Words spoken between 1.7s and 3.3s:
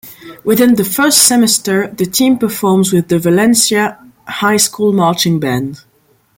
the team performs with the